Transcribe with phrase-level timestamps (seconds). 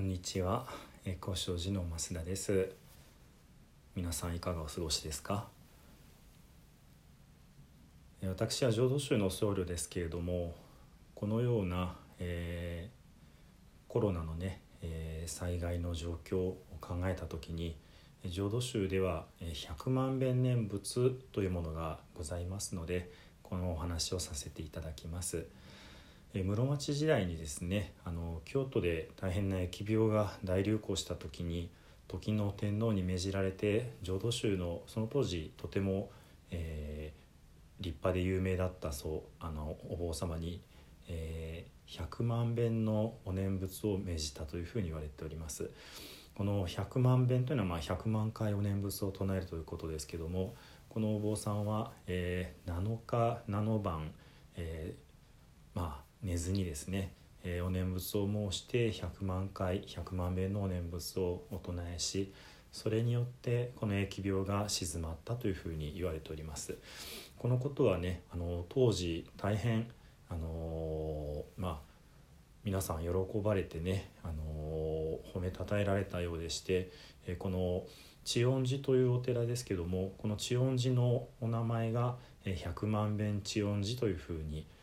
[0.00, 0.64] こんにちは、
[1.04, 2.72] えー、交渉寺の増田です。
[3.94, 5.46] 皆さんいかがお過ごしですか？
[8.22, 10.54] えー私は浄土宗の僧侶ですけれども
[11.14, 17.76] このような、えーコロナのね、えー災害の状況を考えた時に
[18.24, 23.12] え浄土宗ではえ100万遍念仏というものがございますので
[23.42, 25.44] このお話をさせていただきます。
[26.32, 31.70] 室町時代にですねあの京都で大変な疫病が大流行した時に
[32.06, 36.10] 時の天皇に命じられて浄土宗のその当時とても、
[36.50, 37.20] えー
[37.80, 40.60] 立派で有名だったそうあのお坊様に、
[41.08, 45.70] えー100万遍のお念仏を命じたというふうに言われております。
[46.36, 50.54] この100万遍というのはまあ100万回お念仏を唱えるということですけども
[50.88, 54.12] このお坊さんは、えー7日7晩、
[54.56, 55.09] えー
[56.30, 57.12] 寝ずにですね、
[57.42, 62.32] えーお念仏を申して100万回100万遍のお念仏をお唱えし
[62.70, 66.78] それによってこの疫病が静まったというふうに言われております。
[67.36, 69.88] このことはねあの当時大変
[70.28, 71.78] あのまあ
[72.62, 73.08] 皆さん喜
[73.42, 76.92] ばれてね、あの褒めたたえられたようでして、
[77.26, 77.82] えーこの
[78.22, 84.79] 智恩寺というお寺ですけどもこの智恩寺のお名前がえー百万遍智恩寺というふうに、えー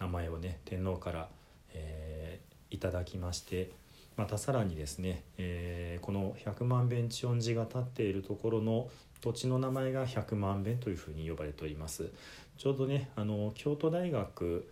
[0.00, 1.28] 名前をね天皇から、
[1.72, 3.72] えーいただきまして
[4.16, 8.88] またさらにですね、えーこの百万遍智恩寺が建っているところの
[9.20, 12.10] 土地の名前が百万遍というふうに呼ばれております。
[12.56, 14.70] ちょうどねあの京都大学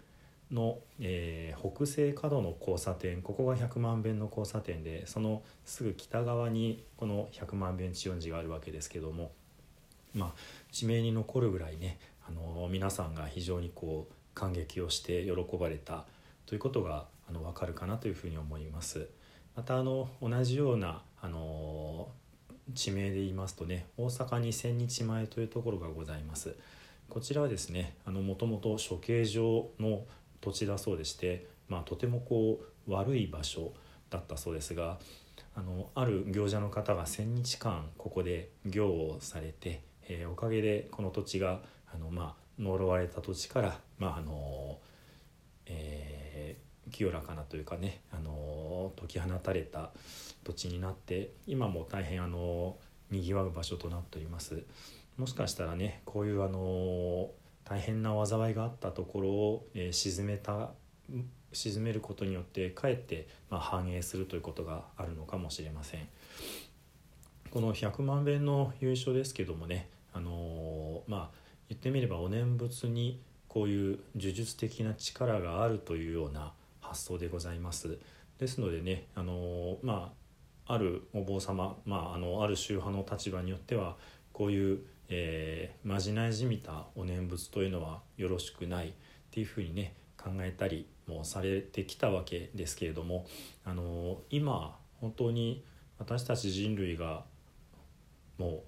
[0.53, 9.33] の、えー北西角の交差点ここが百万遍の交差点でそのすぐ北側にこの百万遍智恩寺があるわけですけども
[10.15, 10.33] まあ
[10.71, 16.05] 地名に残るぐらいねあの皆さんが非常にこう感激をして喜ばれた
[16.47, 19.09] ということがあの分かるかなというふうに思います。
[19.57, 22.09] またあの同じようなあの
[22.73, 26.55] 地名で言いますとね大阪に千日前というところがございます。
[27.09, 30.05] こちらはですねもともと処刑場の
[30.41, 33.73] 土地だそうでして、まあ、とてもこう悪い場所
[34.11, 34.99] だったそうですが
[35.57, 41.61] あのある行者の方が1,000日間ここで行をされて、えーおかげでこの土地が
[41.93, 44.79] あの、まあ、呪われた土地から、まああの
[45.67, 49.91] えー清らかなというかね、あの解き放たれた
[50.43, 52.77] 土地になって今も大変あの
[53.11, 54.63] にぎわう場所となっております。
[55.17, 57.31] もしかしたらねこういうあの
[57.65, 60.71] 大変な災いがあったところを、えー沈めた
[61.53, 66.09] 沈めることによってかえって、まあ、反映するということがあるのかもしれません。
[67.51, 77.99] この100万遍の優勝ですけどもね、あのーまあ言ってみればお念仏にこういう呪術的な力があるというような発想でございます。
[78.39, 80.13] ですのでね、あのま
[80.67, 83.97] ああるお坊様、まあ、あのある宗派の立場によっては
[84.33, 88.93] こういう、えーまじないじみたお念仏というのはよろしくないっ
[89.31, 93.27] ていうふうにね考えたりもされてきたわけですけれども、
[93.65, 95.65] あのー今本当に
[95.99, 97.25] 私たち人類が
[98.37, 98.63] もう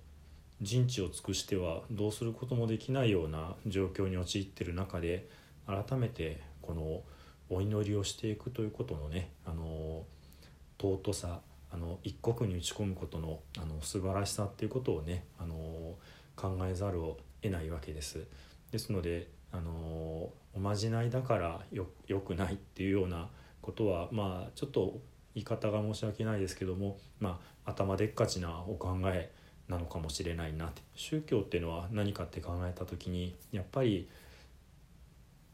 [0.61, 5.29] 人知を尽くしてはどうすることもできないような状況に陥っている中で
[5.67, 7.03] 改めてこの
[7.49, 10.05] お祈りをしていくということのねあの
[10.79, 11.41] 尊さ
[11.73, 15.55] あの一刻に打ち込むことのあの素晴らしさっていうことをねあの
[16.37, 18.27] 考えざるを得ないわけです。
[18.71, 23.29] ですのであのおまじないだからよよくないっていうような
[23.63, 25.01] ことはまあちょっと
[25.35, 29.31] 言い方が申し訳ないですけども、まあ、頭でっかちなお考え
[29.71, 34.09] なのかもしれないなって宗教っていうのは何かって考えた時にやっぱり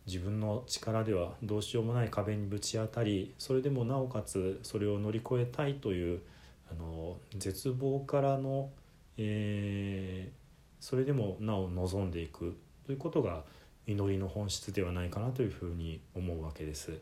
[0.07, 6.21] 自分の力ではどうしようもない壁にぶち当たりそれでもなおかつそれを乗り越えたいという
[6.71, 8.71] あの絶望からの、
[9.17, 10.47] えー
[10.81, 13.43] それでもなお望んでいくということが
[13.87, 16.99] 祈りの本質ではないかなというふうに思うわけです。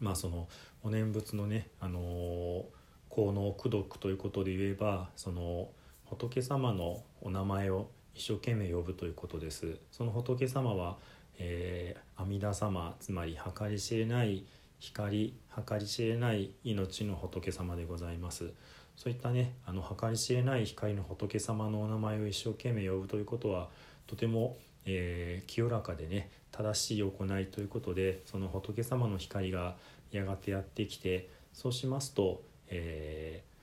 [0.00, 0.48] まあその
[0.82, 2.64] お念仏のね、あの
[3.08, 5.68] 効能功徳ということで言えばその
[6.04, 9.78] 仏様のお名前を一生懸命呼ぶということです。
[9.90, 10.98] その仏様は、
[11.38, 14.44] えー阿弥陀様つまり計り知れない
[14.78, 15.34] 光
[15.66, 18.52] 計り知れない命の仏様でございます。
[18.96, 23.68] そういったねあの計り知れない光の仏様のお名前を一生懸命呼ぶということは
[24.06, 29.76] とても、えー清らかでね正しい行いということでその仏様の光が
[30.12, 33.53] やがてやってきてそうしますと、えー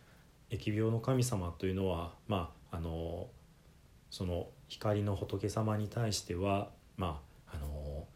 [0.52, 3.28] 疫病の神様というのはまああの
[4.10, 8.08] その光の仏様に対してはまああの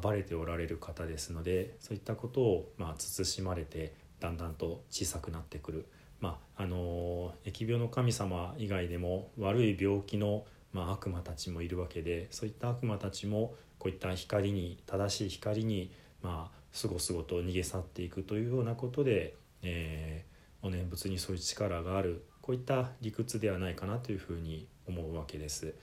[0.00, 5.86] 暴れておられる方ですのでそういったことを、まあ、慎まれてだんだんと小さくなってくる。
[6.20, 15.90] まああの疫病の神様以外でも悪い病気の、まあ、悪魔たちもいるわけでそういった悪魔たちもこういった光に正しい光に
[16.22, 20.31] まあすごすごと逃げ去っていくというようなことで、えー、
[20.62, 25.74] お念仏にそういう力があるこういった理屈ではないかなというふうに思うわけです。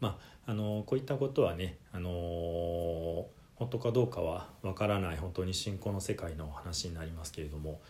[0.00, 3.26] まあ、あのこういったことはね、あの
[3.56, 7.80] 本当かどうかはわからない本当に信仰の世界の話になりますけれども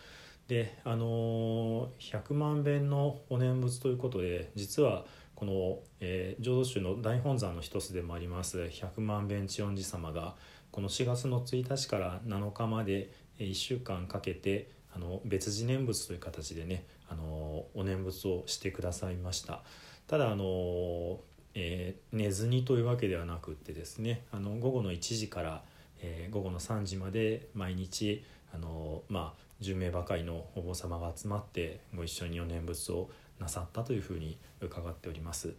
[0.47, 10.35] であの100万遍のお念仏ということで実はこの、えー、浄土宗の大本山の一つでもあります百万遍智恩寺様が
[10.71, 19.61] この4月の1日から7日まで1週間かけてあの別次念仏という形でねあのお念仏をしてくださいました
[20.07, 21.19] ただあの、
[21.53, 25.63] えー、寝ずにというわけではなくってですねあの午後の1時から、
[26.01, 33.09] えー、午後の3時まで毎日あのまあ10名ばかりのお坊様が集まってご一緒にお念仏を
[33.39, 35.53] なさったというふうに伺っております。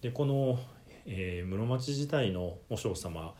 [0.00, 0.58] でこの、
[1.06, 3.34] えー、室町時代の和尚様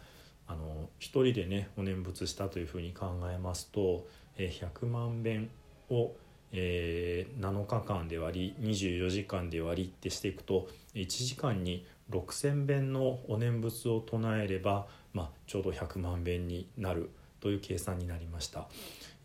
[0.50, 4.06] あの一人でねお念仏したというふうに考えますと、
[4.36, 5.48] え、100万遍
[5.90, 6.12] を、
[6.52, 17.10] えー、7日間で割り24時間で割りってしていくと1時間に6,000遍のお念仏を唱えれば、まあ、ちょうど100万遍になる
[17.40, 18.66] という計算になりました。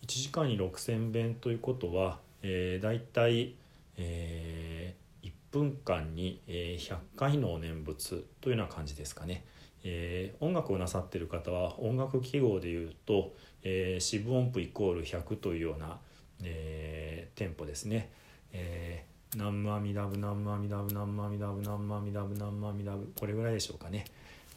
[0.04, 3.56] 1時間に6,000遍ということは、えー、だいたい
[3.98, 9.44] えー、1分間に、100回のお念仏というような感じですかね。
[9.88, 13.34] えー、音楽をなさってる方は音楽記号でいうと、
[13.64, 16.00] えー、四分音符イコール100というような、
[16.44, 18.10] えー、テンポですね。
[18.52, 24.06] えー、ナンマミダブナンマミダブナンマミダブナンマミダブナンマミダブこれぐらいでしょうかね。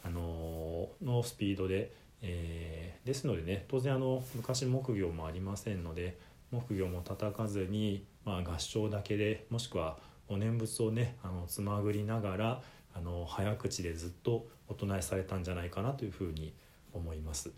[0.03, 1.93] あのー、のスピードで、
[2.23, 6.19] えー、ですのでね当然あの昔木魚もありませんので
[6.51, 9.99] 木魚も叩かずに、まあ、合唱だけでもしくは
[10.29, 12.63] お念仏をねあのつまぐりながら
[12.99, 16.53] あの早口でずっとお唱えされたんじゃないかなというふうに
[16.93, 17.51] 思います。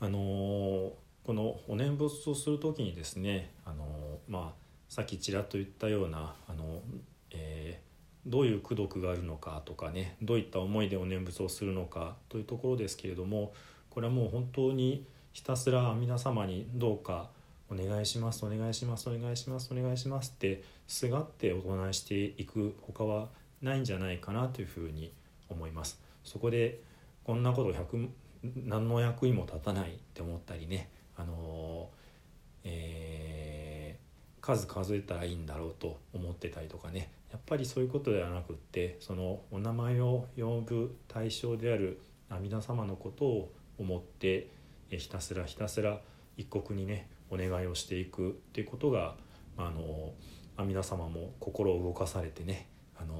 [0.00, 0.92] あの
[1.24, 3.84] このお念仏をする時にですねあの、
[4.28, 6.80] まあ、さっきちらっと言ったようなあの、
[7.30, 13.54] えー、どういう功徳があるのかとかねどういった思いでお念仏をするのかというところですけれども
[13.90, 17.30] これはもう本当にひたすら阿弥陀様にどうか
[17.68, 23.28] お願いしますお願いしますお願いしますお願いしますってすがってお唱えしていく他は
[23.62, 25.12] ないんじゃないかなというふうに
[25.48, 26.00] 思います。
[26.24, 26.80] そこで
[27.24, 28.08] こんなこと100
[28.64, 31.88] 何の役にも立たないって思ったりねあの
[32.68, 44.50] えー、数数えたらいいんだろうと思ってたりとかねやっぱりそういうことではなくってそのお名前を呼ぶ対象である阿弥陀様のことを思って
[44.90, 46.00] ひたすらひたすら
[46.36, 49.14] 一国にねお願いをしていくっていうことが
[49.56, 50.12] あの
[50.56, 52.68] 阿弥陀様も心を動かされてね
[53.00, 53.14] あの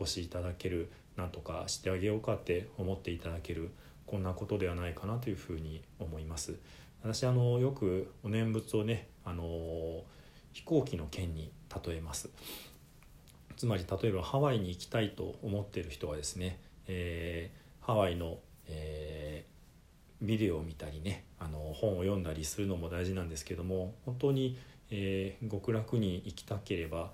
[0.00, 3.70] お越しいただけるなんとかしてあげようかって思っていただける
[4.06, 6.56] こんなことではないかなというふうに思います。
[7.02, 10.02] 私あのよくお念仏をねあの
[10.52, 11.52] 飛行機の件に
[11.86, 12.30] 例えます。
[13.56, 16.58] つまり例えばハワイに行きたいと思ってる人はですね、
[16.88, 19.44] えー、ハワイの、え
[20.22, 24.58] ビデオを見たりねあの本を読んだりするのも大事なんですけども本当に、
[24.90, 27.10] えー、極楽に行きたければ、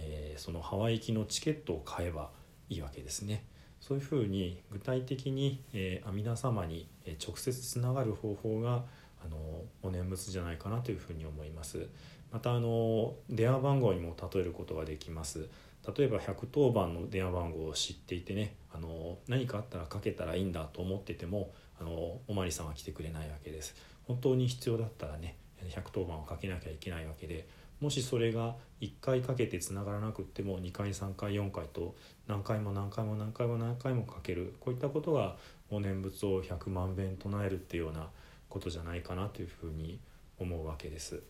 [0.00, 2.30] えー、そのハワイ行きのチケットを買えば
[2.68, 3.44] いいわけですね。
[3.80, 6.86] そういうふうに具体的に、えー、阿弥陀様に
[7.26, 8.84] 直接つながる方法が
[9.24, 9.36] あの
[9.82, 11.88] お念仏じゃないかなというふうに思います。
[12.32, 15.48] またあの電話番号にも例えることができます。
[15.96, 23.74] 例えば110番の電話番号を知っていてねあの何かあったらかけたらいいんだと思っててもあのおまりさんは来てくれないわけです
[24.06, 25.36] 本当に必要だったらね
[25.68, 27.48] 110番をかけなきゃいけないわけで
[27.80, 31.94] もしそれが1回かけてつながらなくっても2回3回4回と
[32.26, 35.36] 何回も何回も何回も何回もかけるこういったことが
[35.70, 38.08] お念仏を100万遍唱えるっていうような
[38.48, 39.98] ことじゃないかなというふうに
[40.38, 41.22] 思うわけです。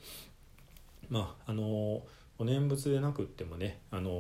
[1.08, 2.02] まああの
[2.40, 4.10] お念仏でなくってもね、あの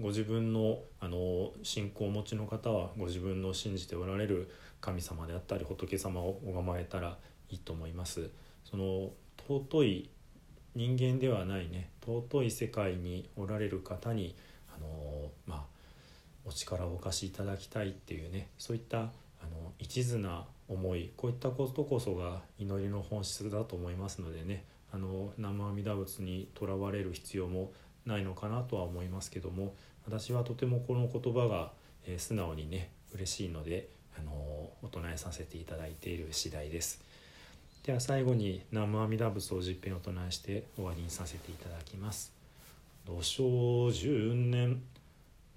[0.00, 7.18] ご自分の、あの信仰をお持ちの方はご自分の信じておられる神様であったり仏様を拝まえたら
[7.50, 8.30] いいと思います。
[8.64, 9.10] その
[9.46, 10.10] 尊い
[10.74, 11.90] 人間ではないね。
[12.04, 14.34] 尊い世界におられる方に
[14.74, 15.64] あのまあ
[16.44, 18.48] お力をお貸しいただきたいっていうね。
[18.58, 19.10] そういったあの
[19.78, 21.12] 一途な思い。
[21.16, 24.64] こういったことこそが祈りの本質だと思いますのでね。
[24.92, 27.72] あの生阿弥陀仏にとらわれる必要も
[28.06, 29.74] ないのかなとは思いますけども。
[30.06, 31.72] 私はとてもこの言葉が、
[32.06, 33.88] えー、素直にね嬉しいので
[34.18, 34.32] あの
[34.82, 37.02] お唱えさせていただいている次第です。
[37.84, 42.32] では最後に南無阿弥陀仏を十遍を唱えして終わりにさせていただきます。
[43.04, 44.80] 土生十年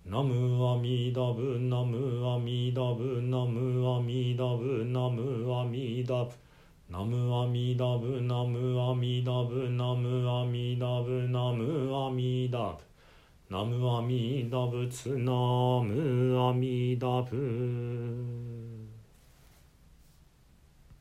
[0.04, 6.44] 南無阿弥陀仏南無阿弥陀仏南無阿弥陀仏南無阿弥陀仏
[6.90, 11.28] 南無阿弥陀仏南無阿弥陀仏南無阿弥陀仏
[13.50, 15.32] 南無阿弥陀仏南
[15.86, 18.47] 無阿弥陀仏